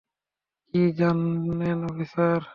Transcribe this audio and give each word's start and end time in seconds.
কী 0.67 0.81
জানেন 0.97 1.79
অফিসার? 1.89 2.39